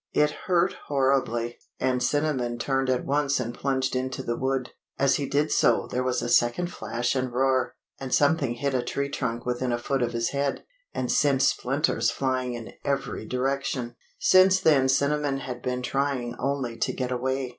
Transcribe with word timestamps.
It 0.13 0.31
hurt 0.47 0.73
horribly, 0.87 1.59
and 1.79 2.01
Cinnamon 2.01 2.57
turned 2.57 2.89
at 2.89 3.05
once 3.05 3.39
and 3.39 3.53
plunged 3.53 3.95
into 3.95 4.23
the 4.23 4.35
wood. 4.35 4.71
As 4.97 5.17
he 5.17 5.27
did 5.27 5.51
so 5.51 5.85
there 5.91 6.01
was 6.01 6.23
a 6.23 6.27
second 6.29 6.71
flash 6.71 7.13
and 7.13 7.31
roar, 7.31 7.75
and 7.99 8.11
something 8.11 8.55
hit 8.55 8.73
a 8.73 8.81
tree 8.81 9.09
trunk 9.09 9.45
within 9.45 9.71
a 9.71 9.77
foot 9.77 10.01
of 10.01 10.13
his 10.13 10.29
head, 10.29 10.63
and 10.91 11.11
sent 11.11 11.43
splinters 11.43 12.09
flying 12.09 12.55
in 12.55 12.73
every 12.83 13.27
direction. 13.27 13.95
Since 14.17 14.59
then 14.61 14.89
Cinnamon 14.89 15.37
had 15.37 15.61
been 15.61 15.83
trying 15.83 16.35
only 16.39 16.77
to 16.77 16.93
get 16.93 17.11
away. 17.11 17.49